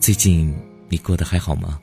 [0.00, 0.52] 最近
[0.88, 1.78] 你过得还好吗？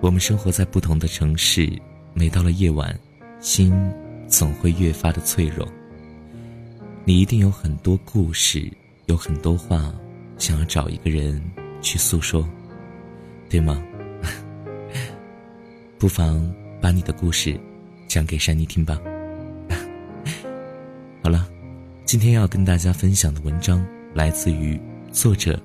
[0.00, 1.70] 我们生活在不同的城市，
[2.14, 2.98] 每到了夜晚，
[3.38, 3.70] 心
[4.26, 5.68] 总会越发的脆弱。
[7.04, 8.72] 你一定有很多故事，
[9.06, 9.94] 有很多话，
[10.38, 11.38] 想要找一个人
[11.82, 12.48] 去诉说，
[13.50, 13.84] 对吗？
[15.98, 16.50] 不妨
[16.80, 17.60] 把你的故事
[18.08, 18.98] 讲给珊妮听吧。
[21.22, 21.46] 好了，
[22.06, 24.80] 今天要跟大家分享的文章来自于
[25.12, 25.60] 作者。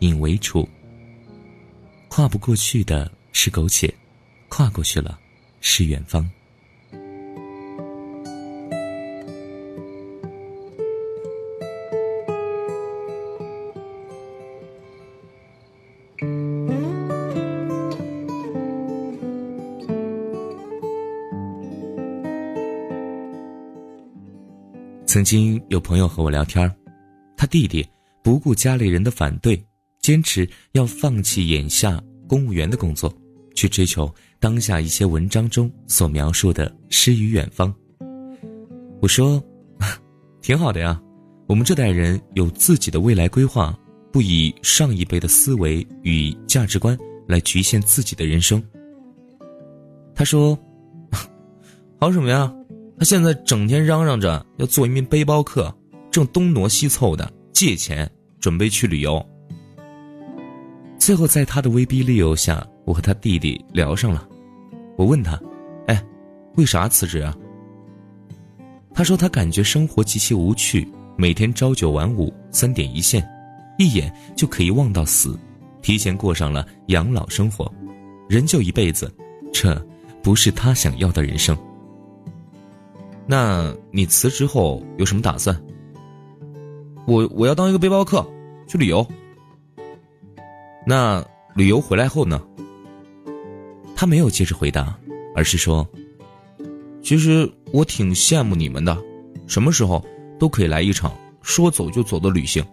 [0.00, 0.68] 引为处，
[2.08, 3.92] 跨不过去的是苟且，
[4.48, 5.18] 跨过去了
[5.60, 6.28] 是远方。
[25.06, 26.70] 曾经有朋友和我聊天
[27.38, 27.86] 他弟弟
[28.22, 29.58] 不顾家里人的反对。
[30.06, 33.12] 坚持要放弃眼下公务员的工作，
[33.56, 37.74] 去追求当下一些文章中所描述的诗与远方。
[39.02, 39.42] 我说，
[40.40, 41.02] 挺好的呀，
[41.48, 43.76] 我们这代人有自己的未来规划，
[44.12, 48.62] 不以上一辈的思维与价值观来局限自己的人生。
[50.14, 50.56] 他说，
[51.98, 52.54] 好什么呀？
[52.96, 55.76] 他现在整天嚷嚷着要做一名背包客，
[56.12, 59.20] 正东挪西凑的借钱准备去旅游。
[61.06, 64.28] 最后，在他的威逼利诱下，我和他弟弟聊上了。
[64.96, 65.40] 我问他
[65.86, 66.04] ：“哎，
[66.56, 67.32] 为啥辞职啊？”
[68.92, 70.84] 他说：“他感觉生活极其无趣，
[71.16, 73.24] 每天朝九晚五，三点一线，
[73.78, 75.38] 一眼就可以望到死，
[75.80, 77.72] 提前过上了养老生活，
[78.28, 79.08] 人就一辈子，
[79.52, 79.80] 这
[80.24, 81.56] 不是他想要的人生。”
[83.28, 85.56] 那你辞职后有什么打算？
[87.06, 88.28] 我我要当一个背包客，
[88.66, 89.06] 去旅游。
[90.88, 91.24] 那
[91.56, 92.40] 旅游回来后呢？
[93.96, 94.96] 他没有接着回答，
[95.34, 95.84] 而是说
[97.02, 98.96] ：“其实我挺羡慕你们的，
[99.48, 100.04] 什么时候
[100.38, 102.64] 都可以来一场说走就走的旅行。”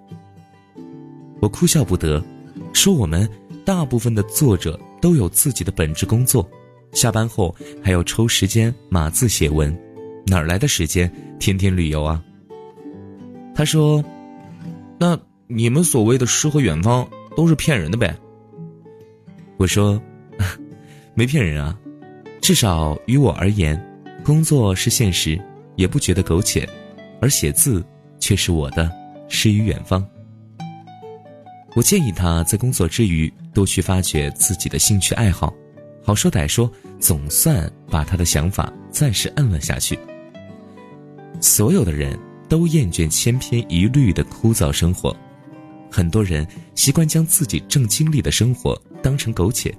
[1.41, 2.23] 我哭笑不得，
[2.72, 3.28] 说：“我们
[3.66, 6.47] 大部分的作者都有自己的本职工作，
[6.91, 9.75] 下班后还要抽时间码字写文，
[10.28, 12.23] 哪来的时间天天旅游啊？”
[13.56, 14.03] 他说
[15.00, 18.16] ：“那你们所谓的诗和远方？”都是骗人的呗。
[19.58, 20.02] 我说，
[21.16, 21.78] 没骗人啊，
[22.42, 23.80] 至少于我而言，
[24.24, 25.40] 工作是现实，
[25.76, 26.68] 也不觉得苟且，
[27.22, 27.86] 而写字
[28.20, 28.92] 却是我的
[29.30, 30.06] 诗与远方。
[31.76, 35.54] 我建议他在工作之余多去发掘自己的兴趣爱好，
[36.04, 39.98] 好说歹说，总算把他的想法暂时摁了下去。
[41.40, 42.18] 所有的人
[42.48, 45.16] 都厌倦千篇一律的枯燥生活。
[45.94, 49.72] 很多人习惯将自己正经历的生活当成苟且，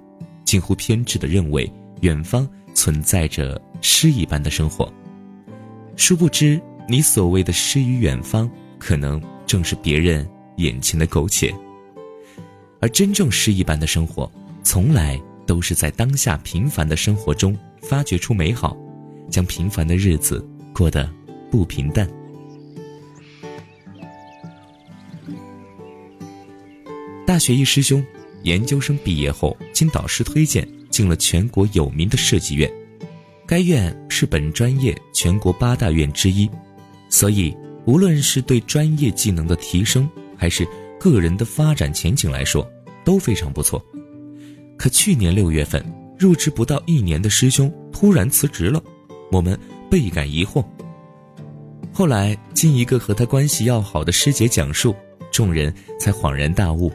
[0.44, 1.68] 近乎偏执地认为
[2.02, 4.88] 远方存在着诗一般的生活。
[5.96, 8.48] 殊不知，你所谓的诗与远方，
[8.78, 10.24] 可能正是别人
[10.58, 11.52] 眼前的苟且。
[12.80, 14.30] 而真正诗一般的生活，
[14.62, 18.76] 从来都是在当下平凡的生活中发掘出美好，
[19.28, 21.10] 将平凡的日子过得
[21.50, 22.08] 不平淡。
[27.34, 28.00] 大学一师兄，
[28.44, 32.72] 研究生毕业后，经导师推荐进了全国有名的设计院。
[33.44, 36.48] 该院是本专业全国八大院之一，
[37.08, 37.52] 所以
[37.86, 40.64] 无论是对专业技能的提升，还是
[41.00, 42.64] 个人的发展前景来说，
[43.04, 43.84] 都非常不错。
[44.78, 45.84] 可去年六月份，
[46.16, 48.80] 入职不到一年的师兄突然辞职了，
[49.32, 49.58] 我们
[49.90, 50.64] 倍感疑惑。
[51.92, 54.94] 后来经一个和他关系要好的师姐讲述，
[55.32, 56.92] 众人才恍然大悟。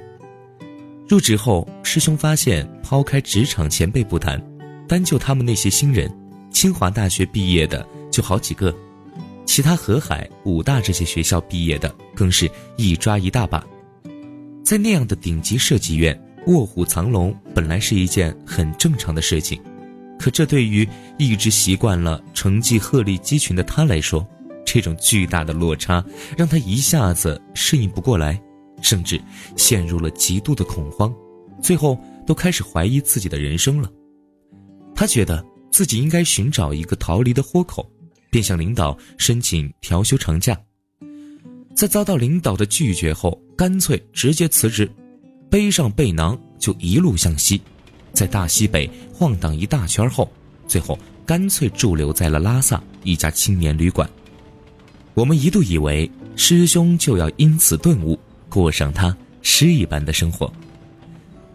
[1.09, 4.39] 入职后，师兄发现，抛开职场前辈不谈，
[4.87, 6.07] 单就他们那些新人，
[6.51, 8.71] 清华大学毕业的就好几个，
[9.43, 12.47] 其他河海、武大这些学校毕业的更是
[12.77, 13.65] 一抓一大把。
[14.63, 16.15] 在那样的顶级设计院，
[16.45, 19.59] 卧虎藏龙本来是一件很正常的事情，
[20.19, 24.23] 可这对于一直习惯了成绩鹤立鸡群的他来说，
[24.63, 26.05] 这种巨大的落差
[26.37, 28.39] 让他一下子适应不过来。
[28.81, 29.21] 甚至
[29.55, 31.13] 陷入了极度的恐慌，
[31.61, 33.91] 最后都开始怀疑自己的人生了。
[34.95, 37.89] 他觉得自己应该寻找一个逃离的豁口，
[38.29, 40.59] 便向领导申请调休长假。
[41.75, 44.89] 在遭到领导的拒绝后，干脆直接辞职，
[45.49, 47.61] 背上背囊就一路向西，
[48.11, 50.29] 在大西北晃荡一大圈后，
[50.67, 54.09] 最后干脆驻留在了拉萨一家青年旅馆。
[55.13, 58.19] 我们一度以为师兄就要因此顿悟。
[58.49, 60.51] 过上他诗一般的生活，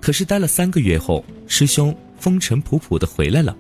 [0.00, 3.55] 可是待了三个月后，师兄风尘仆仆的回来了，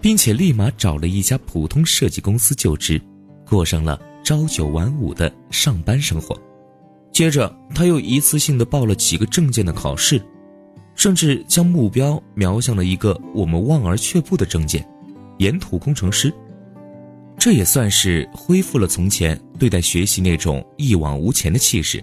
[0.00, 3.00] 并且立马找了一家普通设计公司就职，
[3.46, 6.38] 过上了朝九晚五的上班生活。
[7.12, 10.20] 接着，他又一次性的报了几个证件的考试，
[10.94, 14.86] 甚至将目标瞄向了一个我们望而却步的证件——
[15.38, 16.32] 岩土工程师。
[17.38, 22.02] 这也算是恢复了从前对待学习那种一往无前的气势。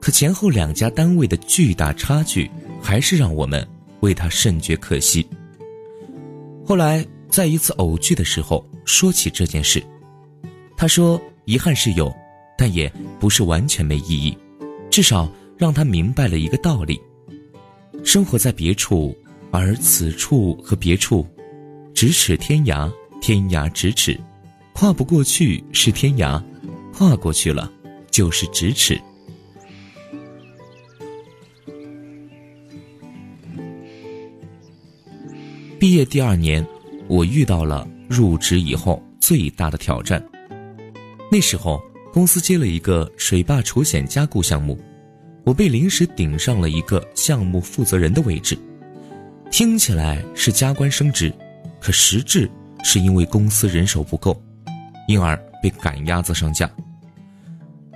[0.00, 2.50] 可前后两家单位的巨大差距。
[2.82, 3.66] 还是让我们
[4.00, 5.26] 为他甚觉可惜。
[6.64, 9.84] 后来在一次偶聚的时候说起这件事，
[10.76, 12.10] 他说：“遗憾是有，
[12.56, 14.34] 但也不是完全没意义，
[14.90, 16.98] 至少让他明白了一个道理：
[18.02, 19.14] 生活在别处，
[19.50, 21.26] 而此处和别处，
[21.94, 24.18] 咫尺天涯，天涯咫尺，
[24.72, 26.42] 跨不过去是天涯，
[26.94, 27.70] 跨过去了
[28.10, 28.98] 就是咫尺。”
[35.80, 36.64] 毕业第二年，
[37.08, 40.22] 我遇到了入职以后最大的挑战。
[41.32, 41.80] 那时候，
[42.12, 44.78] 公司接了一个水坝除险加固项目，
[45.42, 48.58] 我被临时顶上了一个项目负责人的位置。
[49.50, 51.32] 听起来是加官升职，
[51.80, 52.46] 可实质
[52.84, 54.38] 是因为公司人手不够，
[55.08, 56.70] 因而被赶鸭子上架。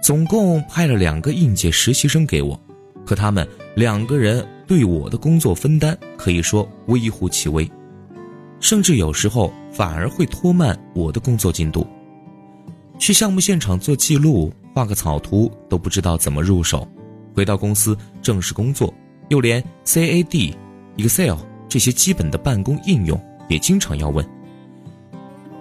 [0.03, 2.59] 总共派了两个应届实习生给我，
[3.05, 3.47] 可他们
[3.77, 4.43] 两个人。
[4.67, 7.71] 对我的工作分担可以说微乎其微，
[8.61, 11.87] 甚至有时候反而会拖慢我的工作进度。
[12.99, 16.89] 去项目现场做记录、画个草图都不知道怎么入手，
[17.35, 18.93] 回到公司正式工作，
[19.29, 20.55] 又连 CAD、
[20.97, 21.37] Excel
[21.69, 24.25] 这些基本的办公应用也经常要问。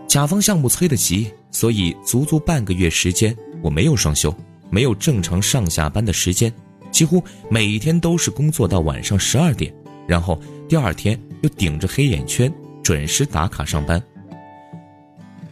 [0.08, 4.34] 甲方项目催得急，所以足足半个月时间我没有双休，
[4.70, 6.54] 没有正常上下班的时间。
[6.94, 9.74] 几乎每一天都是工作到晚上十二点，
[10.08, 12.54] 然后第二天又顶着黑眼圈
[12.84, 14.02] 准时打卡上班。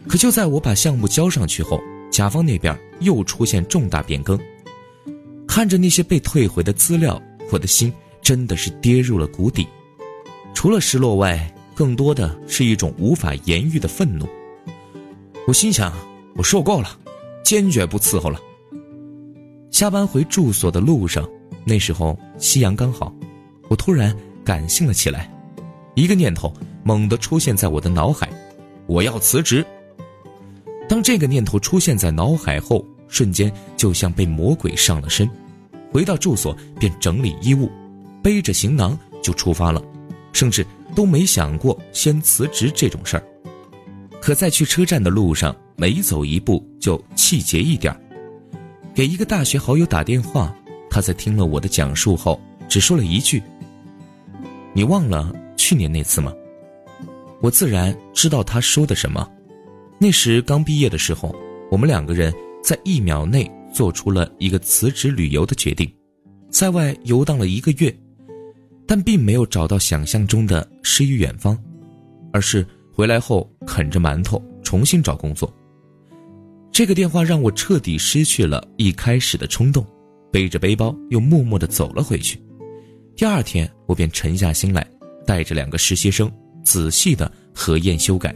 [0.08, 4.38] 可就在我把项目交上去后，甲方那边又出现重大变更。
[5.46, 7.92] 看着那些被退回的资料，我的心
[8.22, 9.66] 真的是跌入了谷底。
[10.54, 14.28] 除了失落外，更多的是一种无法言喻的愤怒。
[15.46, 15.92] 我心想，
[16.36, 16.96] 我受够了，
[17.42, 18.40] 坚决不伺候了。
[19.72, 21.26] 下班回住所的路上，
[21.64, 23.12] 那时候夕阳刚好，
[23.68, 24.14] 我突然
[24.44, 25.32] 感性了起来，
[25.94, 26.52] 一个念头
[26.84, 28.28] 猛地出现在我的脑海：
[28.86, 29.64] 我要辞职。
[30.86, 35.28] 当这个念头出现在脑海后，瞬间就像被魔鬼上了身。
[35.90, 37.70] 回到住所便整理衣物，
[38.22, 39.82] 背着行囊就出发了，
[40.34, 43.24] 甚至都没想过先辞职这种事儿。
[44.20, 47.98] 可在去车站的路上，每走一步就气结一点儿。
[48.94, 50.54] 给一个大学好友打电话，
[50.90, 53.42] 他在听了我的讲述后，只说了一句
[54.74, 56.30] ：“你忘了去年那次吗？”
[57.40, 59.26] 我自然知道他说的什么。
[59.98, 61.34] 那时刚毕业的时候，
[61.70, 65.90] 我们两个人在一秒内做出了一个辞职旅游的决定，
[66.50, 67.94] 在外游荡了一个月，
[68.86, 71.58] 但并没有找到想象中的诗与远方，
[72.30, 75.50] 而是回来后啃着馒头重新找工作。
[76.72, 79.86] 这个电话让我彻底失去了一开始的冲动，
[80.32, 82.42] 背着背包又默默地走了回去。
[83.14, 84.86] 第二天，我便沉下心来，
[85.26, 86.32] 带着两个实习生
[86.64, 88.34] 仔细地核验修改。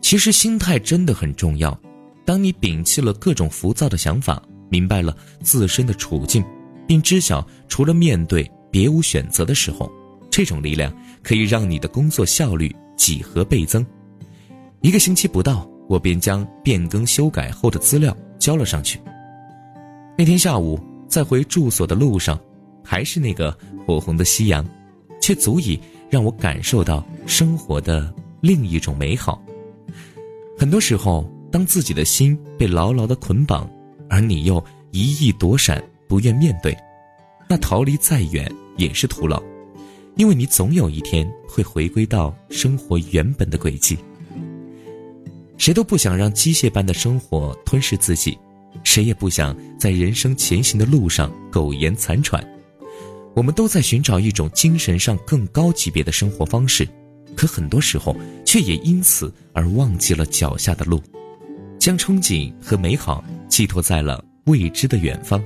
[0.00, 1.76] 其实心态真的很重要。
[2.24, 4.40] 当你摒弃了各种浮躁的想法，
[4.70, 6.44] 明白了自身的处境，
[6.86, 9.90] 并知晓除了面对别无选择的时候，
[10.30, 13.84] 这种力量可以让你的工作效率几何倍增。
[14.82, 15.68] 一个星期不到。
[15.92, 18.98] 我便将变更修改后的资料交了上去。
[20.16, 22.40] 那天下午，在回住所的路上，
[22.82, 24.66] 还是那个火红的夕阳，
[25.20, 29.42] 却足以让我感受到生活的另一种美好。
[30.56, 33.68] 很多时候，当自己的心被牢牢的捆绑，
[34.08, 36.74] 而你又一意躲闪，不愿面对，
[37.46, 39.42] 那逃离再远也是徒劳，
[40.16, 43.98] 因为你总有一天会回归到生活原本的轨迹。
[45.62, 48.36] 谁都不想让机械般的生活吞噬自己，
[48.82, 52.44] 谁也不想在人生前行的路上苟延残喘。
[53.32, 56.84] 我们都在寻找一种精神上更高级别的生活方式，
[57.36, 61.00] 可很多时候却也因此而忘记了脚下的路，
[61.78, 65.40] 将憧憬和美好寄托在了未知的远方。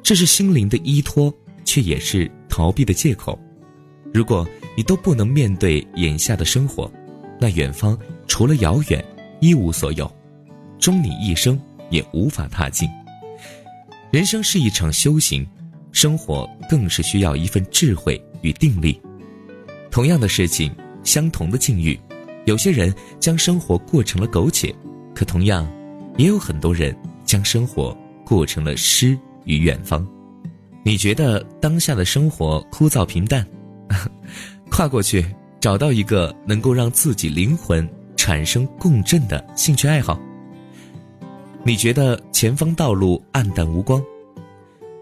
[0.00, 1.34] 这是心灵的依托，
[1.64, 3.36] 却也是逃避的借口。
[4.14, 4.46] 如果
[4.76, 6.88] 你都不能面对眼下的生活，
[7.40, 7.98] 那远方。
[8.28, 9.04] 除了遥远，
[9.40, 10.08] 一无所有，
[10.78, 11.58] 终你一生
[11.90, 12.88] 也无法踏进。
[14.12, 15.44] 人生是一场修行，
[15.90, 19.00] 生活更是需要一份智慧与定力。
[19.90, 20.70] 同样的事情，
[21.02, 21.98] 相同的境遇，
[22.44, 24.72] 有些人将生活过成了苟且，
[25.14, 25.68] 可同样，
[26.16, 30.06] 也有很多人将生活过成了诗与远方。
[30.84, 33.44] 你觉得当下的生活枯燥平淡？
[34.70, 35.24] 跨过去，
[35.60, 37.86] 找到一个能够让自己灵魂
[38.28, 40.20] 产生共振的兴趣爱好。
[41.64, 44.04] 你觉得前方道路暗淡无光？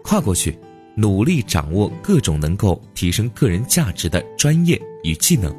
[0.01, 0.57] 跨过去。
[0.95, 5.53] 努力掌握各种能够提升个人价值的专业与技能。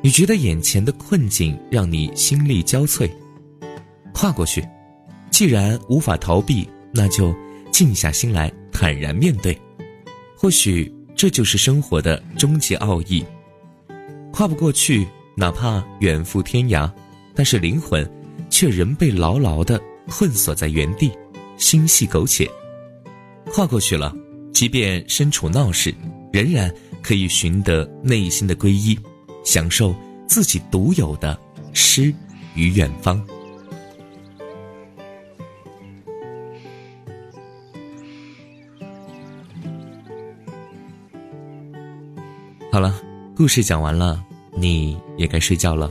[0.00, 3.10] 你觉得眼前的困境让你心力交瘁，
[4.14, 4.66] 跨过去。
[5.30, 7.32] 既然无法逃避，那就
[7.70, 9.56] 静下心来坦然面对。
[10.34, 13.22] 或许这就是生活的终极奥义。
[14.32, 15.06] 跨不过去，
[15.38, 16.90] 哪怕远赴天涯，
[17.32, 18.04] 但是灵魂
[18.50, 21.12] 却仍被牢牢地困锁在原地，
[21.56, 22.50] 心系苟且。
[23.52, 24.12] 跨过去了，
[24.52, 25.94] 即便身处闹市，
[26.32, 28.98] 仍然可以寻得内心的皈依，
[29.44, 29.94] 享受
[30.26, 31.38] 自己独有的
[31.72, 32.12] 诗
[32.56, 33.24] 与远方。
[42.72, 43.00] 好了，
[43.36, 44.20] 故事讲完了，
[44.60, 45.90] 你也该睡觉了。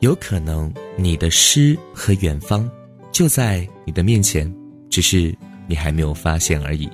[0.00, 2.70] 有可能你的诗和远方
[3.10, 4.52] 就在你的面前，
[4.88, 5.36] 只是。
[5.70, 6.88] 你还没有发现而已。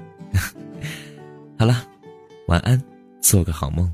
[1.56, 1.86] 好了，
[2.48, 2.82] 晚安，
[3.20, 3.88] 做个好梦。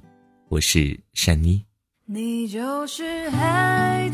[0.48, 1.62] 我是善妮。
[2.06, 4.10] 你就是海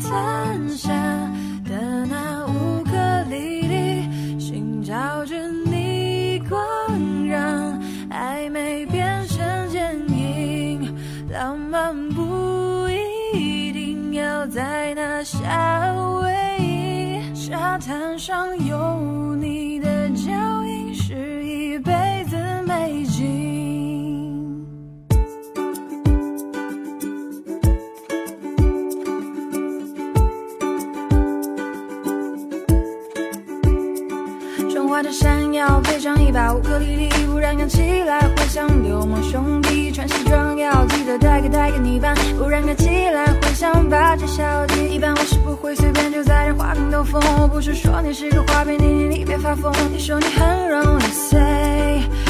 [34.97, 39.91] 挎着山腰，背上一把乌克丽丽，不然看起来会像流氓兄弟。
[39.91, 44.87] 穿西装要记得带个带个泥巴，不然看起来会像八戒小弟。
[44.89, 49.71] 一般我是不会随便就在这花瓶兜风，我不是说你是个花瓶，你你别发疯。
[49.93, 51.39] 你说你很容易碎，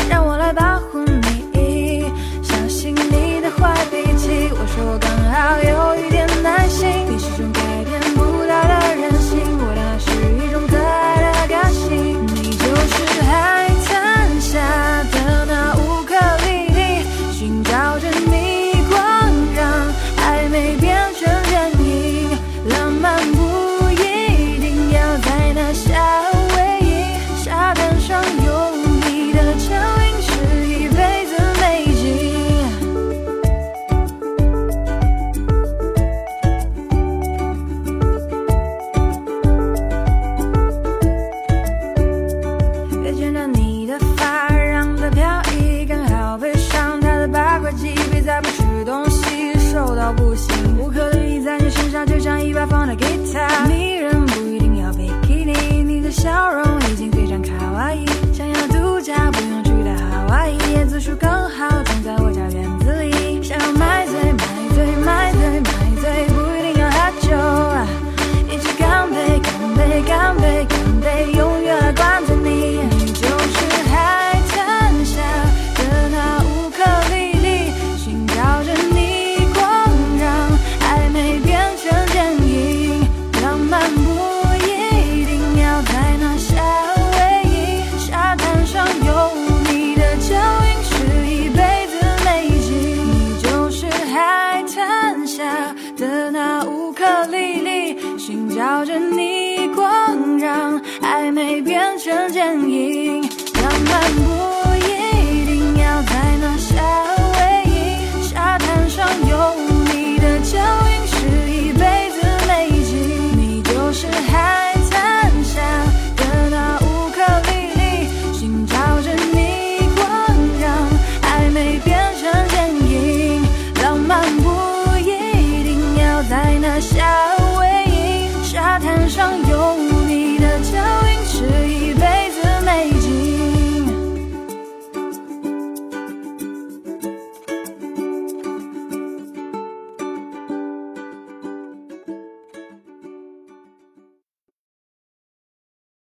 [0.09, 0.86] 让我来保护